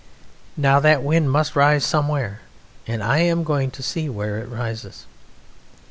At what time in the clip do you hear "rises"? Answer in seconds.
4.49-5.05